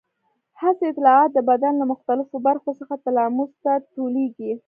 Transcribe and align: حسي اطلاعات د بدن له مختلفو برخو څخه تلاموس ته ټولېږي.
حسي 0.59 0.85
اطلاعات 0.91 1.29
د 1.33 1.39
بدن 1.49 1.73
له 1.81 1.85
مختلفو 1.91 2.35
برخو 2.47 2.69
څخه 2.79 2.93
تلاموس 3.05 3.51
ته 3.63 3.73
ټولېږي. 3.93 4.51